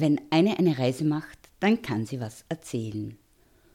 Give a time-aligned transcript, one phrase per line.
[0.00, 3.18] Wenn eine eine Reise macht, dann kann sie was erzählen.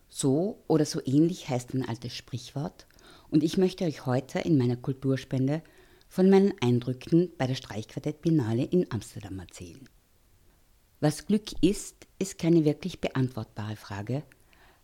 [0.10, 2.88] So oder so ähnlich heißt ein altes Sprichwort
[3.30, 5.62] und ich möchte euch heute in meiner Kulturspende
[6.08, 9.90] von meinen Eindrücken bei der Streichquartett Biennale in Amsterdam erzählen.
[11.00, 14.24] Was Glück ist, ist keine wirklich beantwortbare Frage,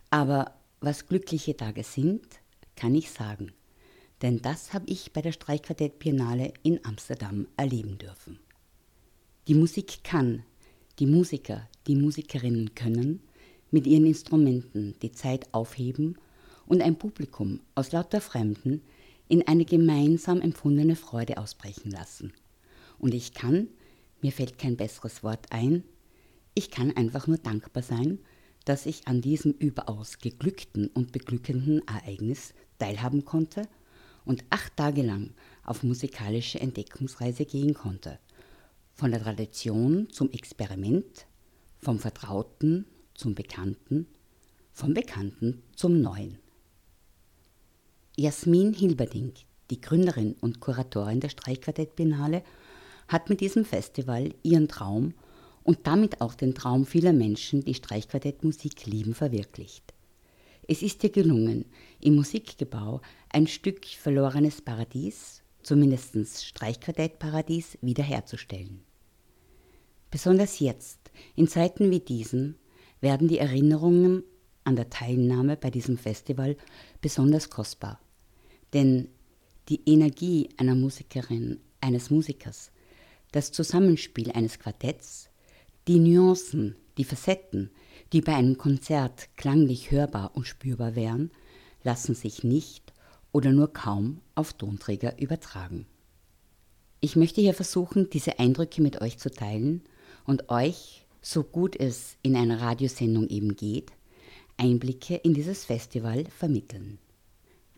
[0.09, 2.25] aber was glückliche Tage sind,
[2.75, 3.53] kann ich sagen,
[4.21, 8.39] denn das habe ich bei der Streichquartett Biennale in Amsterdam erleben dürfen.
[9.47, 10.43] Die Musik kann,
[10.99, 13.21] die Musiker, die Musikerinnen können
[13.71, 16.17] mit ihren Instrumenten die Zeit aufheben
[16.67, 18.81] und ein Publikum aus lauter Fremden
[19.27, 22.33] in eine gemeinsam empfundene Freude ausbrechen lassen.
[22.99, 23.67] Und ich kann,
[24.21, 25.83] mir fällt kein besseres Wort ein,
[26.53, 28.19] ich kann einfach nur dankbar sein,
[28.65, 33.67] dass ich an diesem überaus geglückten und beglückenden Ereignis teilhaben konnte
[34.25, 35.31] und acht Tage lang
[35.63, 38.19] auf musikalische Entdeckungsreise gehen konnte–
[38.93, 41.25] von der Tradition zum Experiment,
[41.79, 42.85] vom Vertrauten
[43.15, 44.05] zum Bekannten,
[44.73, 46.37] vom Bekannten zum Neuen.
[48.17, 49.33] Jasmin Hilberding,
[49.69, 52.43] die Gründerin und Kuratorin der Streichquartett Biennale,
[53.07, 55.13] hat mit diesem Festival ihren Traum
[55.63, 59.93] und damit auch den Traum vieler Menschen, die Streichquartettmusik lieben, verwirklicht.
[60.67, 61.65] Es ist ihr gelungen,
[62.01, 68.81] im Musikgebau ein Stück verlorenes Paradies, zumindest Streichquartettparadies, wiederherzustellen.
[70.09, 70.99] Besonders jetzt,
[71.35, 72.57] in Zeiten wie diesen,
[72.99, 74.23] werden die Erinnerungen
[74.63, 76.55] an der Teilnahme bei diesem Festival
[77.01, 77.99] besonders kostbar.
[78.73, 79.09] Denn
[79.69, 82.71] die Energie einer Musikerin, eines Musikers,
[83.31, 85.29] das Zusammenspiel eines Quartetts,
[85.87, 87.71] die Nuancen, die Facetten,
[88.13, 91.31] die bei einem Konzert klanglich hörbar und spürbar wären,
[91.83, 92.93] lassen sich nicht
[93.31, 95.85] oder nur kaum auf Tonträger übertragen.
[96.99, 99.81] Ich möchte hier versuchen, diese Eindrücke mit euch zu teilen
[100.25, 103.91] und euch, so gut es in einer Radiosendung eben geht,
[104.61, 106.99] Einblicke in dieses Festival vermitteln.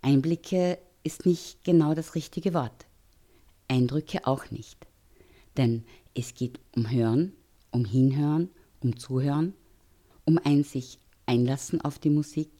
[0.01, 2.87] Einblicke ist nicht genau das richtige Wort.
[3.69, 4.85] Eindrücke auch nicht.
[5.55, 7.31] Denn es geht um Hören,
[7.71, 8.49] um Hinhören,
[8.81, 9.53] um Zuhören,
[10.25, 12.51] um ein sich einlassen auf die Musik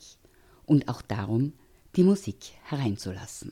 [0.65, 1.51] und auch darum,
[1.97, 3.51] die Musik hereinzulassen.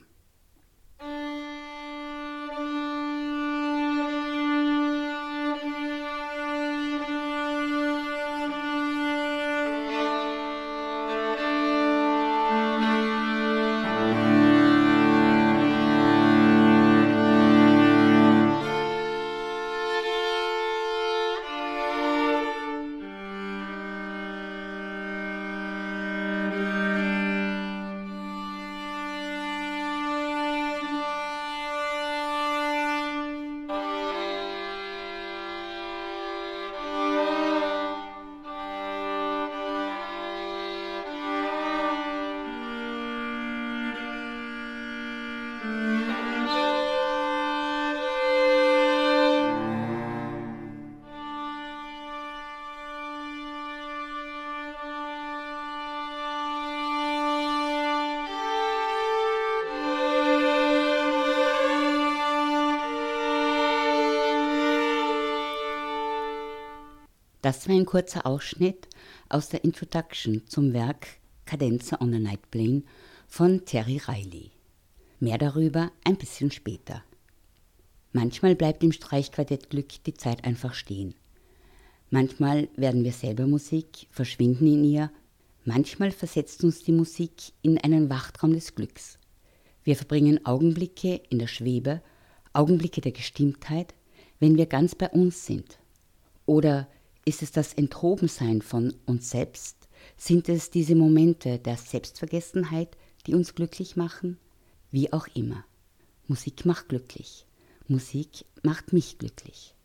[67.42, 68.88] Das war ein kurzer Ausschnitt
[69.28, 71.08] aus der Introduction zum Werk
[71.46, 72.84] Cadenza on a Night Plane
[73.28, 74.52] von Terry Riley.
[75.20, 77.04] Mehr darüber ein bisschen später.
[78.14, 81.16] Manchmal bleibt im Streichquartett Glück die Zeit einfach stehen.
[82.12, 85.12] Manchmal werden wir selber Musik, verschwinden in ihr,
[85.66, 89.18] manchmal versetzt uns die Musik in einen Wachtraum des Glücks.
[89.84, 92.04] Wir verbringen Augenblicke in der Schwebe,
[92.54, 93.96] Augenblicke der Gestimmtheit,
[94.40, 95.80] wenn wir ganz bei uns sind.
[96.46, 96.88] Oder
[97.26, 99.88] ist es das Enthobensein von uns selbst?
[100.18, 102.98] Sind es diese Momente der Selbstvergessenheit,
[103.28, 104.38] die uns glücklich machen?
[104.90, 105.64] Wie auch immer.
[106.28, 107.46] Musik macht glücklich.
[107.88, 109.76] Musik macht mich glücklich.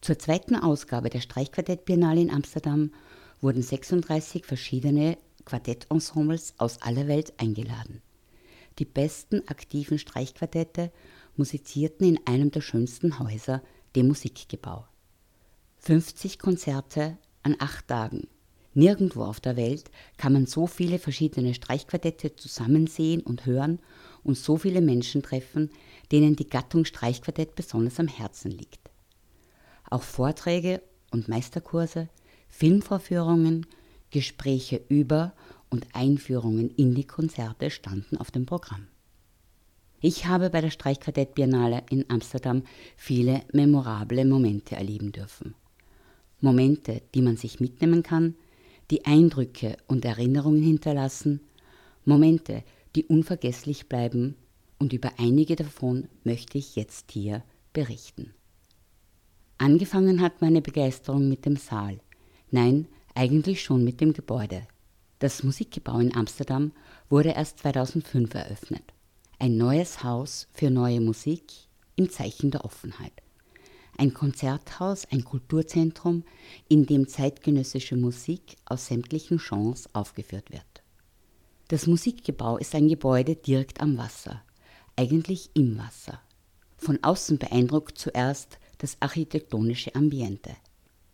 [0.00, 2.92] Zur zweiten Ausgabe der Streichquartett Biennale in Amsterdam
[3.40, 8.02] wurden 36 verschiedene Quartettensembles aus aller Welt eingeladen.
[8.78, 10.90] Die besten aktiven Streichquartette
[11.36, 13.62] musizierten in einem der schönsten Häuser,
[13.96, 14.86] dem Musikgebau.
[15.84, 18.26] 50 Konzerte an acht Tagen.
[18.72, 23.80] Nirgendwo auf der Welt kann man so viele verschiedene Streichquartette zusammen sehen und hören
[24.22, 25.70] und so viele Menschen treffen,
[26.10, 28.90] denen die Gattung Streichquartett besonders am Herzen liegt.
[29.90, 32.08] Auch Vorträge und Meisterkurse,
[32.48, 33.66] Filmvorführungen,
[34.10, 35.34] Gespräche über
[35.68, 38.86] und Einführungen in die Konzerte standen auf dem Programm.
[40.00, 42.62] Ich habe bei der Streichquartett Biennale in Amsterdam
[42.96, 45.54] viele memorable Momente erleben dürfen.
[46.44, 48.34] Momente, die man sich mitnehmen kann,
[48.90, 51.40] die Eindrücke und Erinnerungen hinterlassen,
[52.04, 52.62] Momente,
[52.94, 54.36] die unvergesslich bleiben
[54.78, 57.42] und über einige davon möchte ich jetzt hier
[57.72, 58.34] berichten.
[59.56, 61.98] Angefangen hat meine Begeisterung mit dem Saal.
[62.50, 64.66] Nein, eigentlich schon mit dem Gebäude.
[65.20, 66.72] Das Musikgebau in Amsterdam
[67.08, 68.84] wurde erst 2005 eröffnet.
[69.38, 71.44] Ein neues Haus für neue Musik
[71.96, 73.14] im Zeichen der Offenheit.
[73.96, 76.24] Ein Konzerthaus, ein Kulturzentrum,
[76.68, 80.82] in dem zeitgenössische Musik aus sämtlichen Genres aufgeführt wird.
[81.68, 84.42] Das Musikgebau ist ein Gebäude direkt am Wasser,
[84.96, 86.20] eigentlich im Wasser.
[86.76, 90.56] Von außen beeindruckt zuerst das architektonische Ambiente.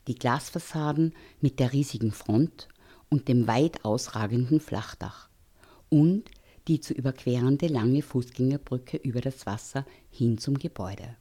[0.09, 2.69] Die Glasfassaden mit der riesigen Front
[3.11, 5.29] und dem weit ausragenden Flachdach
[5.89, 6.31] und
[6.67, 11.17] die zu überquerende lange Fußgängerbrücke über das Wasser hin zum Gebäude.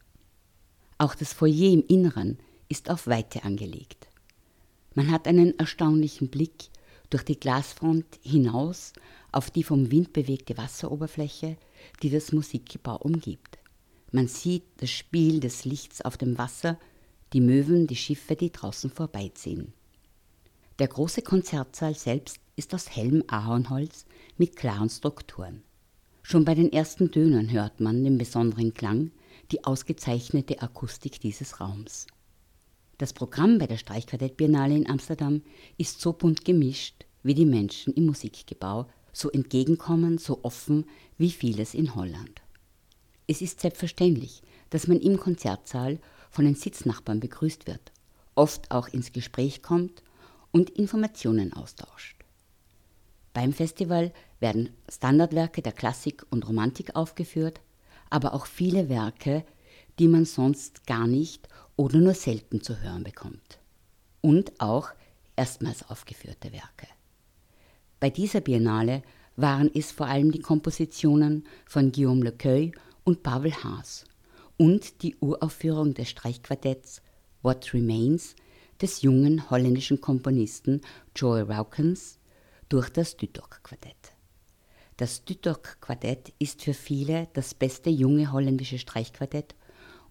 [1.02, 4.08] Auch das Foyer im Inneren ist auf Weite angelegt.
[4.96, 6.70] Man hat einen erstaunlichen Blick
[7.10, 8.92] durch die Glasfront hinaus
[9.32, 11.56] auf die vom Wind bewegte Wasseroberfläche,
[12.04, 13.60] die das Musikgebau umgibt.
[14.12, 16.78] Man sieht das Spiel des Lichts auf dem Wasser,
[17.32, 19.72] die Möwen, die Schiffe, die draußen vorbeiziehen.
[20.80, 24.06] Der große Konzertsaal selbst ist aus hellem Ahornholz
[24.38, 25.64] mit klaren Strukturen.
[26.24, 29.12] Schon bei den ersten Tönen hört man den besonderen Klang,
[29.52, 32.08] die ausgezeichnete Akustik dieses Raums.
[32.98, 35.42] Das Programm bei der Streichquartett Biennale in Amsterdam
[35.78, 40.86] ist so bunt gemischt wie die Menschen im Musikgebau, so entgegenkommend, so offen
[41.18, 42.42] wie vieles in Holland.
[43.28, 46.00] Es ist selbstverständlich, dass man im Konzertsaal
[46.30, 47.92] von den Sitznachbarn begrüßt wird,
[48.36, 50.04] oft auch ins Gespräch kommt
[50.52, 52.18] und Informationen austauscht.
[53.34, 57.62] Beim Festival werden Standardwerke der Klassik und Romantik aufgeführt,
[58.10, 59.46] aber auch viele Werke,
[60.00, 63.60] die man sonst gar nicht oder nur selten zu hören bekommt.
[64.22, 64.90] Und auch
[65.36, 66.88] erstmals aufgeführte Werke.
[68.00, 69.04] Bei dieser Biennale
[69.36, 72.72] waren es vor allem die Kompositionen von Guillaume Lecueil
[73.04, 74.06] und Pavel Haas
[74.58, 77.02] und die Uraufführung des Streichquartetts
[77.42, 78.36] What Remains
[78.82, 80.82] des jungen holländischen Komponisten
[81.16, 82.20] Joel Raukens
[82.68, 84.19] durch das Dütok-Quartett.
[85.00, 89.56] Das Dütok-Quartett ist für viele das beste junge holländische Streichquartett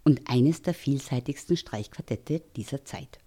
[0.02, 3.18] und eines der vielseitigsten Streichquartette dieser Zeit.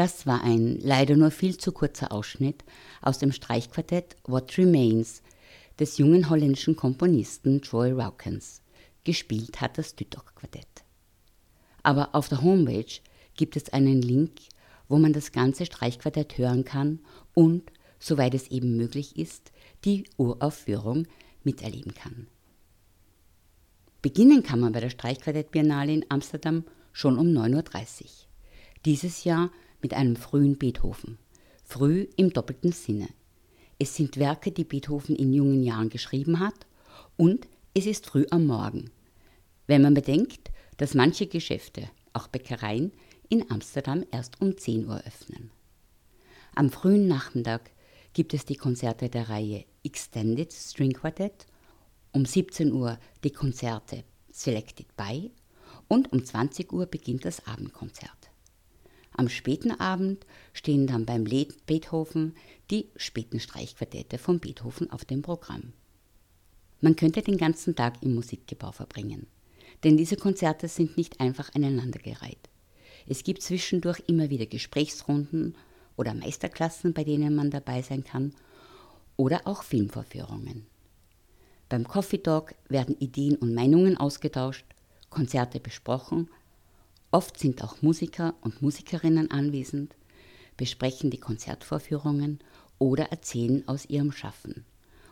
[0.00, 2.64] Das war ein leider nur viel zu kurzer Ausschnitt
[3.02, 5.20] aus dem Streichquartett What Remains
[5.78, 8.62] des jungen holländischen Komponisten Joy Raukens.
[9.04, 10.84] Gespielt hat das Dütok-Quartett.
[11.82, 12.90] Aber auf der Homepage
[13.34, 14.40] gibt es einen Link,
[14.88, 17.00] wo man das ganze Streichquartett hören kann
[17.34, 19.52] und, soweit es eben möglich ist,
[19.84, 21.08] die Uraufführung
[21.44, 22.26] miterleben kann.
[24.00, 28.08] Beginnen kann man bei der Streichquartett Biennale in Amsterdam schon um 9.30 Uhr.
[28.86, 29.50] Dieses Jahr
[29.82, 31.18] mit einem frühen Beethoven.
[31.64, 33.08] Früh im doppelten Sinne.
[33.78, 36.66] Es sind Werke, die Beethoven in jungen Jahren geschrieben hat
[37.16, 38.90] und es ist früh am Morgen.
[39.66, 42.92] Wenn man bedenkt, dass manche Geschäfte, auch Bäckereien,
[43.28, 45.50] in Amsterdam erst um 10 Uhr öffnen.
[46.54, 47.70] Am frühen Nachmittag
[48.12, 51.46] gibt es die Konzerte der Reihe Extended String Quartet,
[52.12, 55.30] um 17 Uhr die Konzerte Selected by
[55.88, 58.19] und um 20 Uhr beginnt das Abendkonzert.
[59.20, 60.24] Am späten Abend
[60.54, 62.34] stehen dann beim Beethoven
[62.70, 65.74] die späten Streichquartette von Beethoven auf dem Programm.
[66.80, 69.26] Man könnte den ganzen Tag im Musikgebau verbringen,
[69.84, 72.48] denn diese Konzerte sind nicht einfach aneinandergereiht.
[73.06, 75.54] Es gibt zwischendurch immer wieder Gesprächsrunden
[75.98, 78.32] oder Meisterklassen, bei denen man dabei sein kann,
[79.18, 80.64] oder auch Filmvorführungen.
[81.68, 84.64] Beim Coffee Talk werden Ideen und Meinungen ausgetauscht,
[85.10, 86.30] Konzerte besprochen
[87.12, 89.96] Oft sind auch Musiker und Musikerinnen anwesend,
[90.56, 92.38] besprechen die Konzertvorführungen
[92.78, 94.64] oder erzählen aus ihrem Schaffen.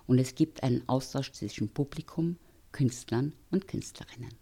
[0.06, 2.36] Und es gibt einen Austausch zwischen Publikum,
[2.70, 4.32] Künstlern und Künstlerinnen.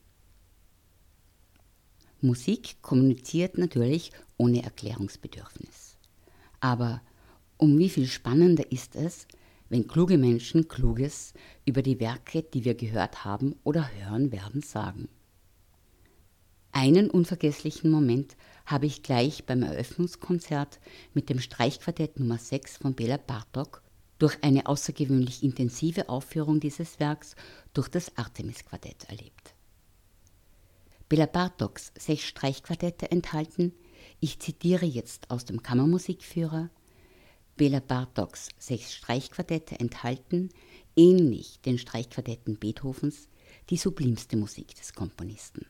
[2.21, 5.97] Musik kommuniziert natürlich ohne Erklärungsbedürfnis.
[6.61, 7.01] Aber
[7.57, 9.27] um wie viel spannender ist es,
[9.69, 11.33] wenn kluge Menschen Kluges
[11.65, 15.09] über die Werke, die wir gehört haben oder hören werden, sagen.
[16.79, 20.79] Einen unvergesslichen Moment habe ich gleich beim Eröffnungskonzert
[21.15, 23.81] mit dem Streichquartett Nummer 6 von Bela Bartok
[24.19, 27.35] durch eine außergewöhnlich intensive Aufführung dieses Werks
[27.73, 29.55] durch das Artemis-Quartett erlebt.
[31.09, 33.73] Bela Bartoks sechs Streichquartette enthalten,
[34.21, 36.69] ich zitiere jetzt aus dem Kammermusikführer,
[37.57, 40.51] Bela Bartoks sechs Streichquartette enthalten,
[40.95, 43.31] ähnlich den Streichquartetten Beethovens,
[43.71, 45.65] die sublimste Musik des Komponisten.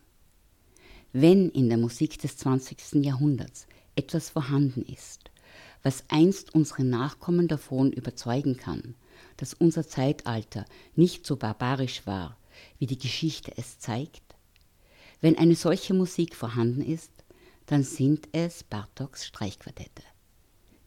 [1.18, 3.02] Wenn in der Musik des 20.
[3.02, 5.30] Jahrhunderts etwas vorhanden ist,
[5.82, 8.94] was einst unsere Nachkommen davon überzeugen kann,
[9.38, 12.36] dass unser Zeitalter nicht so barbarisch war,
[12.78, 14.36] wie die Geschichte es zeigt,
[15.22, 17.12] wenn eine solche Musik vorhanden ist,
[17.64, 20.02] dann sind es Bartoks Streichquartette.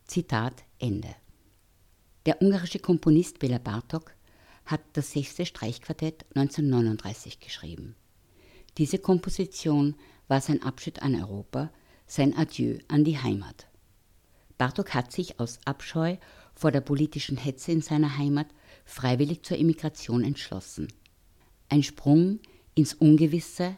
[0.05, 1.15] Zitat Ende.
[2.27, 4.13] Der ungarische Komponist Bela Bartok
[4.67, 7.95] hat das sechste Streichquartett 1939 geschrieben.
[8.77, 9.95] Diese Komposition
[10.29, 11.69] war sein Abschied an Europa,
[12.07, 13.67] sein Adieu an die Heimat.
[14.57, 16.15] Bartok hat sich aus Abscheu
[16.55, 18.47] vor der politischen Hetze in seiner Heimat
[18.85, 20.87] freiwillig zur Emigration entschlossen.
[21.67, 22.39] Ein Sprung
[22.75, 23.75] ins Ungewisse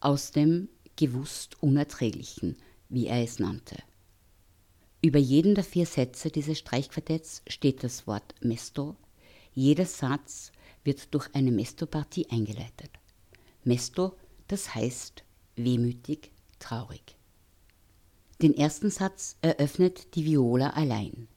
[0.00, 2.56] aus dem gewusst Unerträglichen,
[2.88, 3.76] wie er es nannte.
[5.02, 8.96] Über jeden der vier Sätze dieses Streichquartetts steht das Wort Mesto.
[9.54, 10.52] Jeder Satz
[10.84, 12.90] wird durch eine Mesto-Partie eingeleitet.
[13.64, 14.14] Mesto,
[14.48, 15.24] das heißt
[15.56, 17.16] wehmütig, traurig.
[18.42, 21.28] Den ersten Satz eröffnet die Viola allein.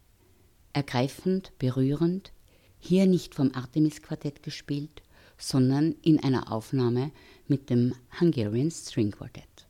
[0.71, 2.31] Ergreifend, berührend,
[2.79, 5.03] hier nicht vom Artemis-Quartett gespielt,
[5.37, 7.11] sondern in einer Aufnahme
[7.47, 9.67] mit dem Hungarian String Quartet.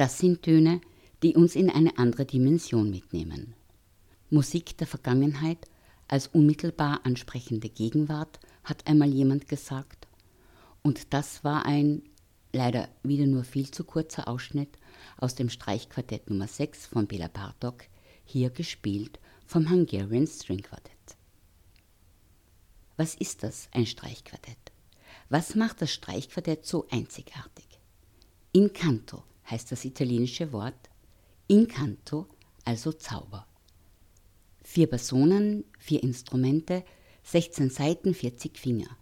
[0.00, 0.80] Das sind Töne,
[1.22, 3.52] die uns in eine andere Dimension mitnehmen.
[4.30, 5.58] Musik der Vergangenheit
[6.08, 10.08] als unmittelbar ansprechende Gegenwart, hat einmal jemand gesagt.
[10.80, 12.00] Und das war ein,
[12.50, 14.70] leider wieder nur viel zu kurzer Ausschnitt
[15.18, 17.84] aus dem Streichquartett Nummer 6 von Bela Bartok,
[18.24, 21.18] hier gespielt vom Hungarian String Quartett.
[22.96, 24.72] Was ist das, ein Streichquartett?
[25.28, 27.66] Was macht das Streichquartett so einzigartig?
[28.52, 30.90] Incanto heißt das italienische Wort.
[31.46, 32.26] Incanto,
[32.64, 33.46] also Zauber.
[34.62, 36.84] Vier Personen, vier Instrumente,
[37.24, 38.96] 16 Seiten, 40 Finger.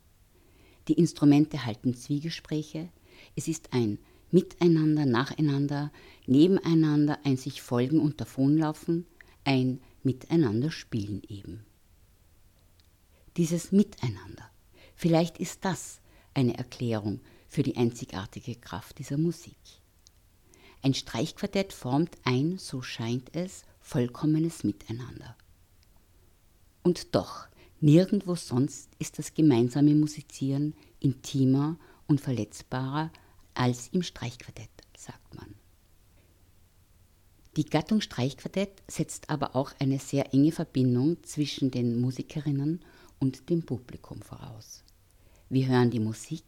[0.89, 2.89] Die Instrumente halten Zwiegespräche.
[3.37, 3.99] Es ist ein
[4.31, 5.93] Miteinander, Nacheinander,
[6.27, 9.07] Nebeneinander, ein sich folgen und davonlaufen,
[9.45, 11.65] ein Miteinander spielen eben.
[13.37, 14.51] Dieses Miteinander,
[14.95, 16.01] vielleicht ist das
[16.35, 19.57] eine Erklärung für die einzigartige Kraft dieser Musik.
[20.83, 25.37] Ein Streichquartett formt ein, so scheint es, vollkommenes Miteinander.
[26.83, 27.49] Und doch,
[27.81, 33.11] nirgendwo sonst ist das gemeinsame Musizieren intimer und verletzbarer
[33.55, 35.55] als im Streichquartett, sagt man.
[37.57, 42.85] Die Gattung Streichquartett setzt aber auch eine sehr enge Verbindung zwischen den Musikerinnen
[43.19, 44.85] und dem Publikum voraus.
[45.49, 46.45] Wir hören die Musik,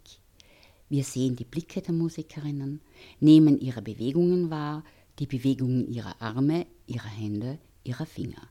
[0.91, 2.81] wir sehen die Blicke der Musikerinnen,
[3.21, 4.85] nehmen ihre Bewegungen wahr,
[5.21, 8.49] die Bewegungen ihrer Arme, ihrer Hände, ihrer Finger.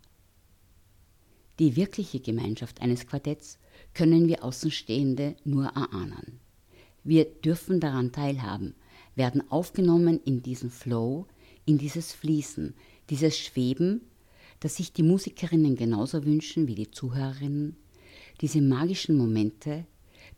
[1.59, 3.59] Die wirkliche Gemeinschaft eines Quartetts
[3.93, 6.39] können wir Außenstehende nur erahnen.
[7.03, 8.73] Wir dürfen daran teilhaben,
[9.15, 11.27] werden aufgenommen in diesen Flow,
[11.65, 12.73] in dieses Fließen,
[13.09, 14.01] dieses Schweben,
[14.61, 17.75] das sich die Musikerinnen genauso wünschen wie die Zuhörerinnen,
[18.39, 19.85] diese magischen Momente,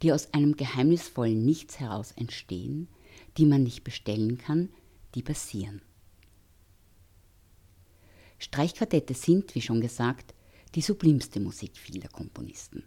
[0.01, 2.87] die aus einem geheimnisvollen Nichts heraus entstehen,
[3.37, 4.69] die man nicht bestellen kann,
[5.15, 5.81] die passieren.
[8.39, 10.33] Streichquartette sind, wie schon gesagt,
[10.73, 12.83] die sublimste Musik vieler Komponisten.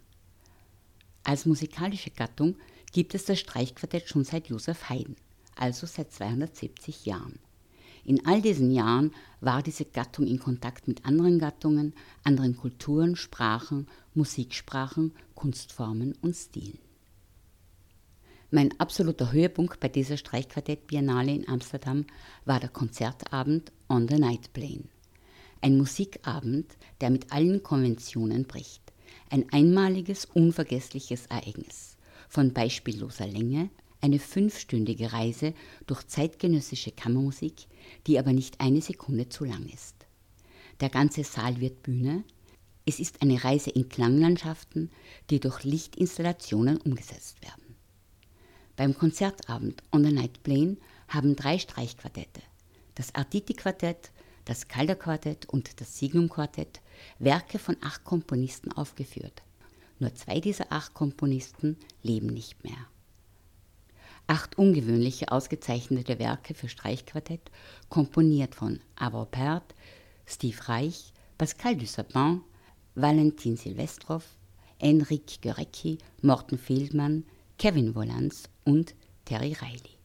[1.23, 2.57] Als musikalische Gattung
[2.91, 5.15] gibt es das Streichquartett schon seit Josef Haydn,
[5.55, 7.39] also seit 270 Jahren.
[8.03, 13.87] In all diesen Jahren war diese Gattung in Kontakt mit anderen Gattungen, anderen Kulturen, Sprachen,
[14.13, 16.84] Musiksprachen, Kunstformen und Stilen.
[18.55, 22.05] Mein absoluter Höhepunkt bei dieser Streichquartett-Biennale in Amsterdam
[22.45, 24.85] war der Konzertabend On the Night Plane.
[25.59, 28.81] Ein Musikabend, der mit allen Konventionen bricht.
[29.29, 31.97] Ein einmaliges, unvergessliches Ereignis.
[32.29, 35.53] Von beispielloser Länge, eine fünfstündige Reise
[35.85, 37.67] durch zeitgenössische Kammermusik,
[38.07, 39.95] die aber nicht eine Sekunde zu lang ist.
[40.79, 42.23] Der ganze Saal wird Bühne.
[42.85, 44.91] Es ist eine Reise in Klanglandschaften,
[45.29, 47.64] die durch Lichtinstallationen umgesetzt werden.
[48.75, 52.41] Beim Konzertabend On the Night Plane haben drei Streichquartette,
[52.95, 54.11] das Arditi-Quartett,
[54.43, 56.81] das Calder-Quartett und das Signum-Quartett,
[57.19, 59.43] Werke von acht Komponisten aufgeführt.
[59.99, 62.87] Nur zwei dieser acht Komponisten leben nicht mehr.
[64.27, 67.51] Acht ungewöhnliche ausgezeichnete Werke für Streichquartett,
[67.89, 69.73] komponiert von Avro Pärt,
[70.25, 72.41] Steve Reich, Pascal Dussapin,
[72.95, 74.25] Valentin Silvestrov,
[74.79, 77.23] Enrique Gorecki, Morten Feldmann,
[77.57, 79.95] Kevin Wolans und Terry Riley.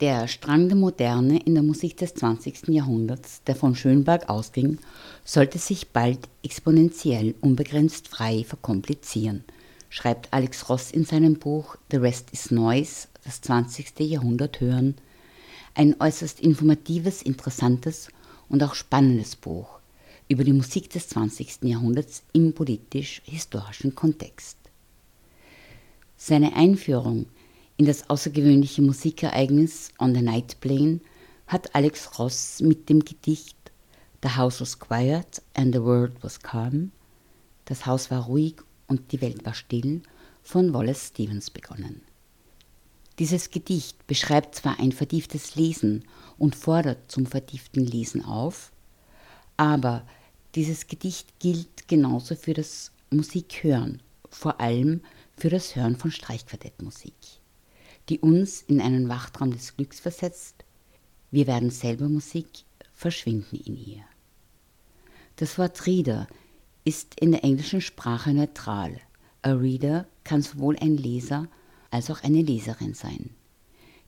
[0.00, 2.68] Der Strang der Moderne in der Musik des 20.
[2.68, 4.78] Jahrhunderts, der von Schönberg ausging,
[5.24, 9.44] sollte sich bald exponentiell unbegrenzt frei verkomplizieren,
[9.88, 13.98] schreibt Alex Ross in seinem Buch The Rest is Noise, das 20.
[14.00, 14.96] Jahrhundert hören,
[15.74, 18.08] ein äußerst informatives, interessantes
[18.50, 19.78] und auch spannendes Buch
[20.28, 21.62] über die Musik des 20.
[21.62, 24.58] Jahrhunderts im politisch-historischen Kontext.
[26.16, 27.26] Seine Einführung
[27.76, 31.00] in das außergewöhnliche Musikereignis On the Night Plane
[31.46, 33.56] hat Alex Ross mit dem Gedicht
[34.22, 36.92] The House was quiet and the world was calm,
[37.66, 38.54] das Haus war ruhig
[38.86, 40.00] und die Welt war still,
[40.42, 42.00] von Wallace Stevens begonnen.
[43.18, 46.04] Dieses Gedicht beschreibt zwar ein vertieftes Lesen
[46.38, 48.72] und fordert zum vertieften Lesen auf,
[49.56, 50.06] aber
[50.54, 54.00] dieses Gedicht gilt genauso für das Musikhören,
[54.30, 55.02] vor allem
[55.36, 57.14] für das Hören von Streichquartettmusik,
[58.08, 60.64] die uns in einen Wachtraum des Glücks versetzt.
[61.30, 62.48] Wir werden selber Musik,
[62.92, 64.04] verschwinden in ihr.
[65.36, 66.28] Das Wort Reader
[66.84, 69.00] ist in der englischen Sprache neutral.
[69.42, 71.48] A Reader kann sowohl ein Leser
[71.90, 73.30] als auch eine Leserin sein.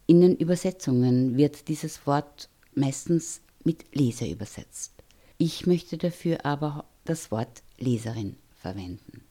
[0.06, 4.92] In den Übersetzungen wird dieses Wort meistens mit Leser übersetzt.
[5.36, 9.25] Ich möchte dafür aber das Wort Leserin verwenden.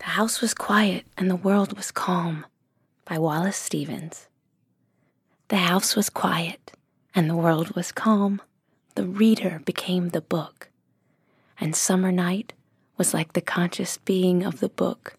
[0.00, 2.46] The House Was Quiet and the World Was Calm
[3.04, 4.28] by Wallace Stevens.
[5.48, 6.72] The house was quiet,
[7.14, 8.40] and the world was calm.
[8.94, 10.70] The reader became the book,
[11.60, 12.54] and summer night
[12.96, 15.18] was like the conscious being of the book.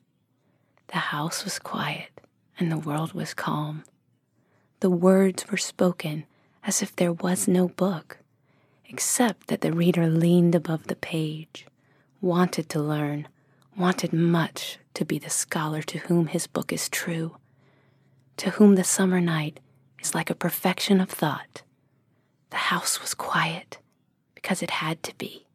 [0.87, 2.19] The house was quiet,
[2.57, 3.83] and the world was calm.
[4.79, 6.25] The words were spoken
[6.63, 8.17] as if there was no book,
[8.85, 11.67] except that the reader leaned above the page,
[12.19, 13.27] wanted to learn,
[13.77, 17.37] wanted much to be the scholar to whom his book is true,
[18.37, 19.59] to whom the summer night
[20.01, 21.63] is like a perfection of thought.
[22.49, 23.77] The house was quiet
[24.35, 25.47] because it had to be.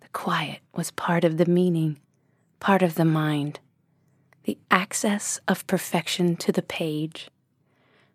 [0.00, 1.98] The quiet was part of the meaning,
[2.58, 3.60] part of the mind,
[4.44, 7.28] the access of perfection to the page.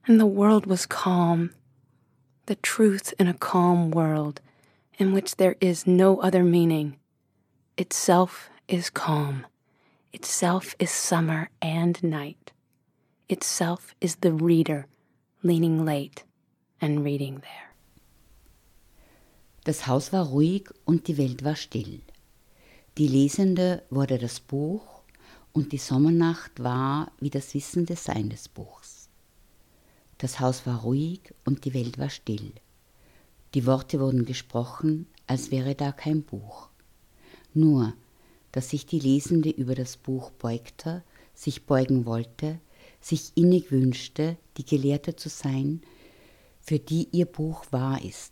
[0.06, 1.52] And the world was calm,
[2.48, 4.42] the truth in a calm world
[4.98, 6.98] in which there is no other meaning.
[7.78, 9.46] Itself is calm,
[10.12, 12.52] itself is summer and night,
[13.30, 14.88] itself is the reader
[15.44, 16.24] leaning late
[16.82, 17.76] and reading there.
[19.66, 22.02] Das Haus war ruhig und die Welt war still.
[22.98, 25.04] Die Lesende wurde das Buch
[25.54, 29.10] und die Sommernacht war wie das wissende Sein des Buchs.
[30.18, 32.54] Das Haus war ruhig und die Welt war still.
[33.54, 36.70] Die Worte wurden gesprochen, als wäre da kein Buch.
[37.54, 37.94] Nur,
[38.56, 42.58] dass sich die Lesende über das Buch beugte, sich beugen wollte,
[43.02, 45.82] sich innig wünschte, die Gelehrte zu sein,
[46.62, 48.32] für die ihr Buch wahr ist,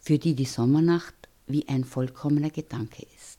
[0.00, 1.14] für die die Sommernacht
[1.46, 3.38] wie ein vollkommener Gedanke ist.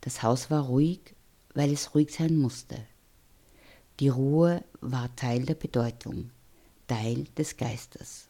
[0.00, 1.14] Das Haus war ruhig,
[1.54, 2.84] weil es ruhig sein musste.
[4.00, 6.30] Die Ruhe war Teil der Bedeutung,
[6.88, 8.26] Teil des Geistes,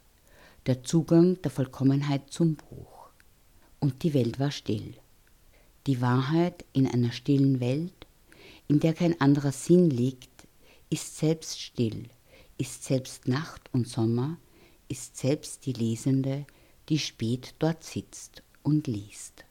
[0.67, 3.09] der Zugang der Vollkommenheit zum Buch.
[3.81, 5.02] Und die Welt war still.
[5.87, 8.07] Die Wahrheit in einer stillen Welt,
[8.69, 10.47] in der kein anderer Sinn liegt,
[10.91, 12.09] ist selbst still,
[12.57, 14.39] ist selbst Nacht und Sommer,
[14.89, 16.47] ist selbst die Lesende,
[16.89, 19.45] die spät dort sitzt und liest.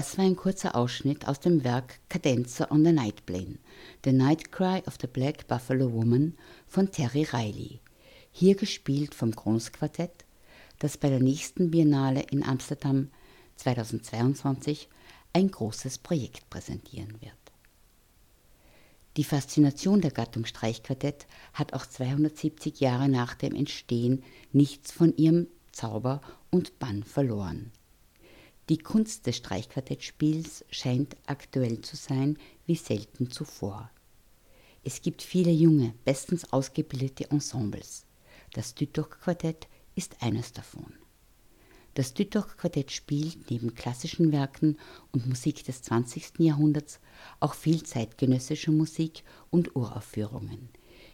[0.00, 3.58] Das war ein kurzer Ausschnitt aus dem Werk Cadenza on the Night Plane,
[4.02, 7.80] The Night Cry of the Black Buffalo Woman von Terry Riley,
[8.32, 10.24] hier gespielt vom Kronos Quartett,
[10.78, 13.10] das bei der nächsten Biennale in Amsterdam
[13.56, 14.88] 2022
[15.34, 17.34] ein großes Projekt präsentieren wird.
[19.18, 25.48] Die Faszination der Gattung Streichquartett hat auch 270 Jahre nach dem Entstehen nichts von ihrem
[25.72, 27.70] Zauber und Bann verloren.
[28.70, 33.90] Die Kunst des Streichquartettspiels scheint aktuell zu sein wie selten zuvor.
[34.84, 38.06] Es gibt viele junge, bestens ausgebildete Ensembles.
[38.52, 40.92] Das Düttoch-Quartett ist eines davon.
[41.94, 44.78] Das Düttoch-Quartett spielt neben klassischen Werken
[45.10, 46.38] und Musik des 20.
[46.38, 47.00] Jahrhunderts
[47.40, 50.68] auch viel zeitgenössische Musik und Uraufführungen,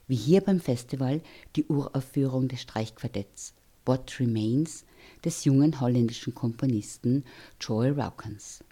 [0.06, 1.22] wie hier beim Festival
[1.56, 3.54] die Uraufführung des Streichquartetts
[3.86, 4.84] What Remains
[5.24, 7.24] des jungen holländischen Komponisten
[7.60, 8.64] Joel Raukens.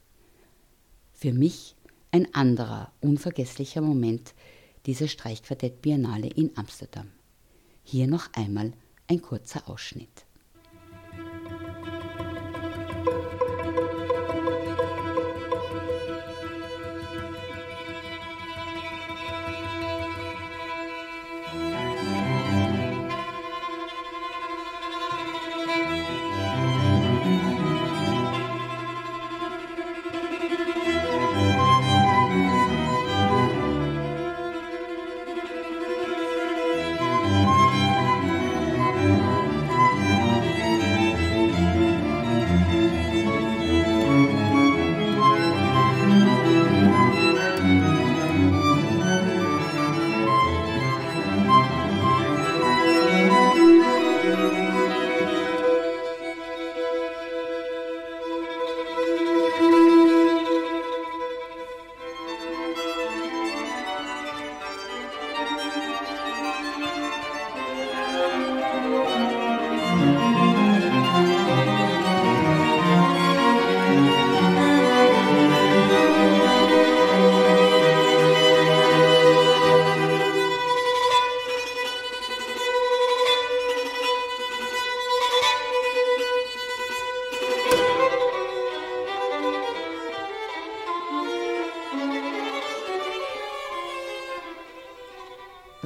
[1.12, 1.76] Für mich
[2.10, 4.34] ein anderer unvergesslicher Moment
[4.86, 7.10] dieser Streichquartett Biennale in Amsterdam.
[7.84, 8.72] Hier noch einmal
[9.08, 10.26] ein kurzer Ausschnitt.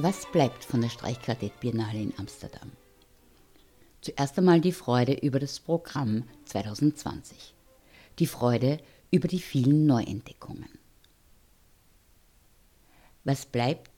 [0.01, 2.71] Was bleibt von der Streichquartett Biennale in Amsterdam?
[3.99, 7.53] Zuerst einmal die Freude über das Programm 2020.
[8.17, 8.79] Die Freude
[9.11, 10.69] über die vielen Neuentdeckungen.
[13.25, 13.91] Was bleibt,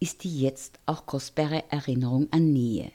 [0.00, 2.90] ist die jetzt auch kostbare Erinnerung an Nähe.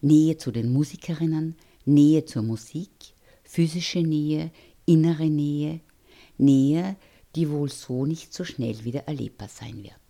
[0.00, 3.12] Nähe zu den Musikerinnen, Nähe zur Musik,
[3.44, 4.52] physische Nähe,
[4.86, 5.80] innere Nähe,
[6.38, 6.96] Nähe,
[7.36, 10.01] die wohl so nicht so schnell wieder erlebbar sein wird.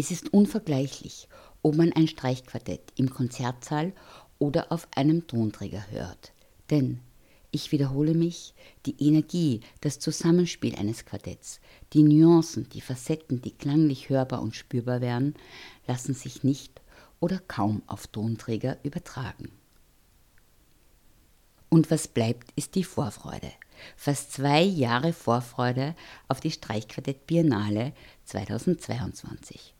[0.00, 1.26] Es ist unvergleichlich,
[1.60, 3.92] ob man ein Streichquartett im Konzertsaal
[4.38, 6.32] oder auf einem Tonträger hört.
[6.70, 7.00] Denn,
[7.50, 8.54] ich wiederhole mich,
[8.86, 11.58] die Energie, das Zusammenspiel eines Quartetts,
[11.94, 15.34] die Nuancen, die Facetten, die klanglich hörbar und spürbar werden,
[15.88, 16.80] lassen sich nicht
[17.18, 19.50] oder kaum auf Tonträger übertragen.
[21.70, 23.50] Und was bleibt, ist die Vorfreude.
[23.96, 25.96] Fast zwei Jahre Vorfreude
[26.28, 27.94] auf die Streichquartett Biennale
[28.26, 29.74] 2022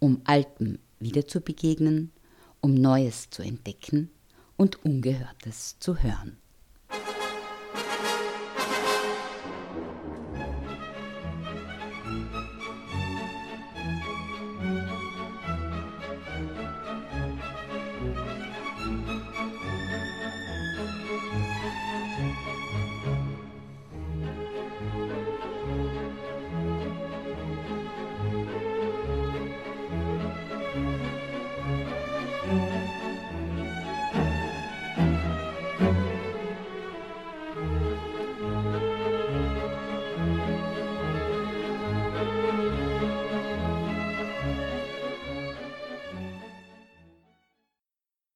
[0.00, 2.10] um Altem wieder zu begegnen,
[2.60, 4.10] um Neues zu entdecken
[4.56, 6.36] und Ungehörtes zu hören.